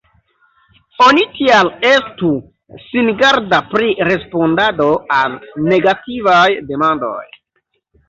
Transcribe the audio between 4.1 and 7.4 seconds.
respondado al negativaj demandoj.